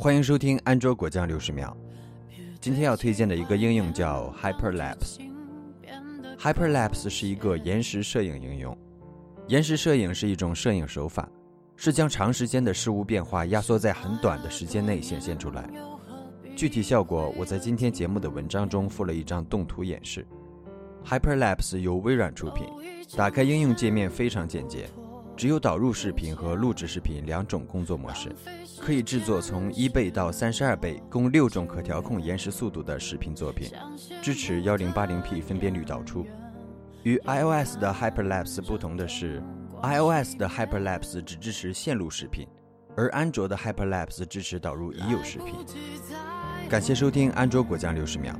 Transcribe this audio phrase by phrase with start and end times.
[0.00, 1.76] 欢迎收听安卓果酱六十秒。
[2.58, 5.18] 今天要推荐的一个应用叫 Hyperlapse。
[6.38, 8.74] Hyperlapse 是一个延时摄影应用。
[9.46, 11.28] 延时摄影是一种摄影手法，
[11.76, 15.68] 是将长时间的事物变化压缩在很短的时间内显现出来。
[16.56, 20.26] 具体效果，我在今天节目的文章中附了一张动图演示。
[21.04, 22.66] Hyperlapse 由微软出品，
[23.18, 24.88] 打开应用界面非常简洁。
[25.40, 28.30] 只有导入视频和录制视频两种工作模式，
[28.78, 33.72] 可以制作从一倍到三十二倍共六种可调控延时速度的视频作品，
[34.20, 36.26] 支持幺零八零 P 分辨率导出。
[37.04, 39.42] 与 iOS 的 Hyperlapse 不同的是
[39.82, 42.46] ，iOS 的 Hyperlapse 只支持线路视频，
[42.94, 45.54] 而安卓的 Hyperlapse 支持导入已有视频。
[46.68, 48.38] 感谢收听安卓果酱六十秒，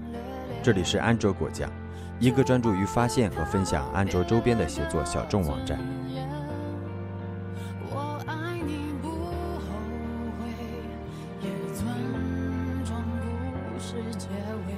[0.63, 1.73] 这里是安卓果酱，
[2.19, 5.79] 一个专注于发现和分享安卓周边的写作小众网站。
[14.21, 14.75] 结尾，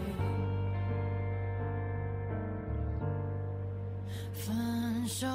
[4.33, 5.27] 分手。